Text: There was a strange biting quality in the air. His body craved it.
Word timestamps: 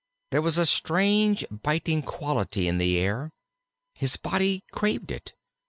There 0.31 0.41
was 0.41 0.57
a 0.57 0.65
strange 0.65 1.45
biting 1.51 2.01
quality 2.01 2.67
in 2.67 2.79
the 2.79 2.97
air. 2.97 3.29
His 3.93 4.17
body 4.17 4.63
craved 4.71 5.11
it. 5.11 5.33